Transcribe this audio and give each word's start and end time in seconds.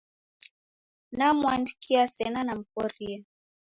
Namuandikia, 1.17 2.03
sena 2.15 2.41
namghoria. 2.47 3.19